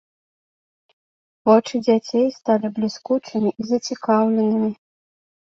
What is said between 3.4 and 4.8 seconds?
і зацікаўленымі.